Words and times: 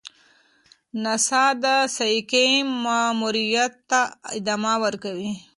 ناسا 1.03 1.43
د 1.63 1.65
سایکي 1.95 2.47
ماموریت 2.83 3.73
ته 3.89 3.99
ادامه 4.37 4.73
ورکوي. 4.83 5.31